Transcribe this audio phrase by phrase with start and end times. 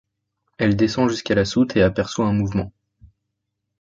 [0.57, 2.71] Elle descend jusqu'à la soute et aperçoit un mouvement.